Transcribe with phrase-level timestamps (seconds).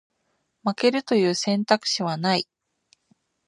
[0.63, 2.47] 負けるという選択肢はない